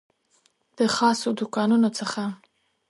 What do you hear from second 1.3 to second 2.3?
دوکانونو څخه